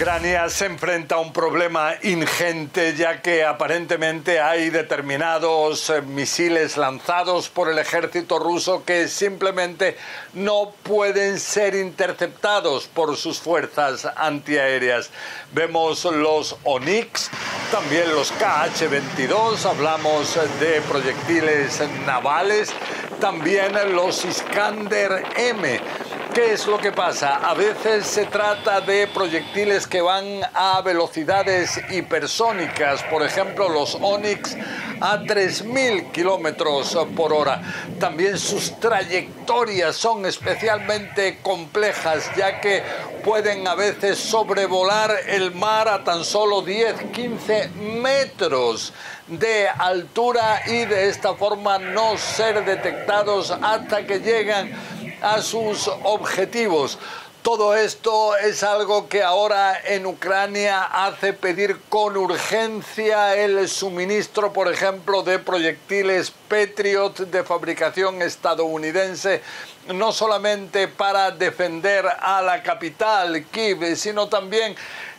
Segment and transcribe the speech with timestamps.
[0.00, 7.50] Ucrania se enfrenta a un problema ingente ya que aparentemente hay determinados eh, misiles lanzados
[7.50, 9.98] por el ejército ruso que simplemente
[10.32, 15.10] no pueden ser interceptados por sus fuerzas antiaéreas.
[15.52, 17.28] Vemos los Onix,
[17.70, 22.70] también los KH-22, hablamos de proyectiles navales,
[23.20, 25.78] también los Iskander M
[26.34, 27.36] ¿Qué es lo que pasa?
[27.38, 34.56] A veces se trata de proyectiles que van a velocidades hipersónicas, por ejemplo los Onyx
[35.00, 37.60] a 3.000 kilómetros por hora.
[37.98, 42.84] También sus trayectorias son especialmente complejas, ya que
[43.24, 48.92] pueden a veces sobrevolar el mar a tan solo 10-15 metros
[49.26, 54.70] de altura y de esta forma no ser detectados hasta que llegan
[55.22, 56.98] a sus objetivos.
[57.42, 64.70] Todo esto es algo que ahora en Ucrania hace pedir con urgencia el suministro, por
[64.70, 69.40] ejemplo, de proyectiles Patriot de fabricación estadounidense,
[69.94, 74.76] no solamente para defender a la capital, Kiev, sino también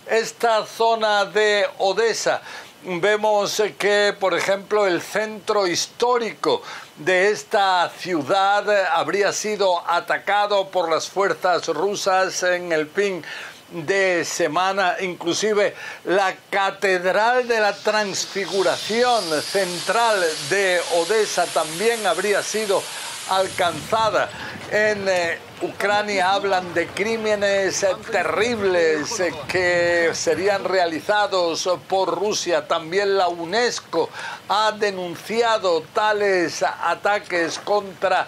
[0.07, 2.41] esta zona de Odessa.
[2.83, 6.63] Vemos que, por ejemplo, el centro histórico
[6.97, 13.23] de esta ciudad habría sido atacado por las fuerzas rusas en el fin
[13.71, 22.83] de semana, inclusive la Catedral de la Transfiguración Central de Odessa también habría sido
[23.29, 24.29] alcanzada
[24.71, 32.67] en eh, Ucrania hablan de crímenes terribles eh, que serían realizados por Rusia.
[32.67, 34.09] También la UNESCO
[34.47, 38.27] ha denunciado tales ataques contra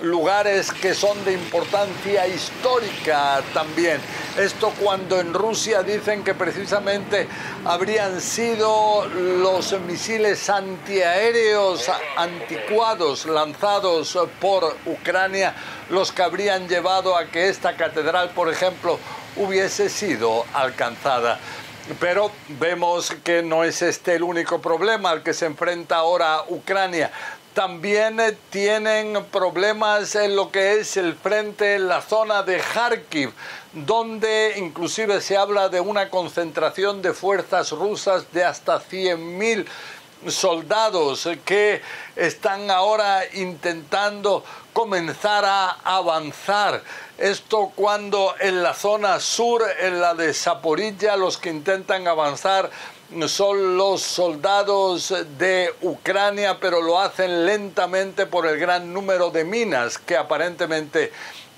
[0.00, 4.00] lugares que son de importancia histórica también.
[4.38, 7.28] Esto cuando en Rusia dicen que precisamente
[7.66, 15.54] habrían sido los misiles antiaéreos anticuados lanzados por Ucrania
[15.90, 18.98] los que habrían llevado a que esta catedral, por ejemplo,
[19.36, 21.38] hubiese sido alcanzada.
[22.00, 27.10] Pero vemos que no es este el único problema al que se enfrenta ahora Ucrania
[27.54, 33.32] también eh, tienen problemas en lo que es el frente en la zona de Kharkiv,
[33.72, 39.66] donde inclusive se habla de una concentración de fuerzas rusas de hasta 100.000
[40.28, 41.82] soldados que
[42.16, 46.82] están ahora intentando comenzar a avanzar.
[47.18, 52.70] Esto cuando en la zona sur, en la de Zaporilla, los que intentan avanzar
[53.26, 59.98] son los soldados de Ucrania, pero lo hacen lentamente por el gran número de minas
[59.98, 61.12] que aparentemente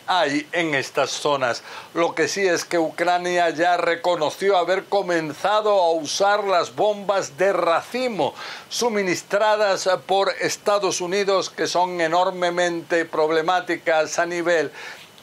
[0.06, 1.62] hay en estas zonas.
[1.94, 7.52] Lo que sí es que Ucrania ya reconoció haber comenzado a usar las bombas de
[7.52, 8.34] racimo
[8.68, 14.70] suministradas por Estados Unidos que son enormemente problemáticas a nivel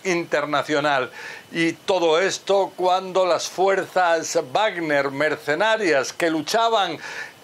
[0.03, 1.11] internacional.
[1.51, 6.97] Y todo esto cuando las fuerzas Wagner mercenarias que luchaban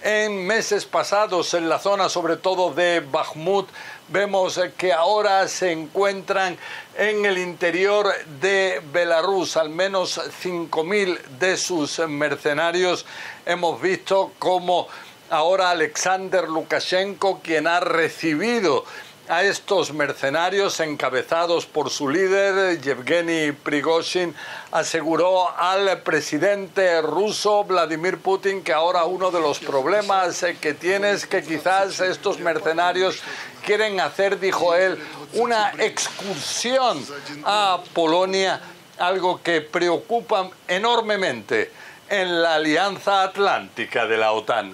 [0.03, 3.67] en meses pasados en la zona sobre todo de Bakhmut,
[4.09, 6.57] vemos que ahora se encuentran
[6.97, 8.07] en el interior
[8.39, 13.05] de Belarus, al menos 5.000 de sus mercenarios.
[13.45, 14.87] Hemos visto cómo
[15.29, 18.85] ahora Alexander Lukashenko, quien ha recibido
[19.29, 24.33] a estos mercenarios encabezados por su líder, Yevgeny Prigozhin,
[24.71, 31.25] aseguró al presidente ruso Vladimir Putin que ahora uno de los problemas que tiene es
[31.25, 33.21] que quizás estos mercenarios
[33.65, 34.97] quieren hacer, dijo él,
[35.33, 37.05] una excursión
[37.43, 38.61] a Polonia,
[38.97, 41.71] algo que preocupa enormemente
[42.09, 44.73] en la Alianza Atlántica de la OTAN.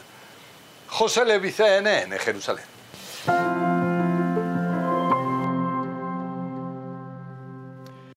[0.89, 2.72] José Levi, CNN, Jerusalén.